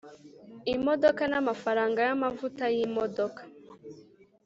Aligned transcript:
imodoka 0.75 1.21
na 1.31 1.39
mafaranga 1.47 1.99
y’amavuta 2.07 2.63
y’imodoka 2.75 3.41